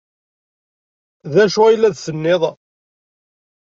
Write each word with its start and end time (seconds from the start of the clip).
D 1.33 1.35
acu 1.43 1.61
ay 1.65 1.75
la 1.77 1.89
d-tenniḍ? 1.93 2.41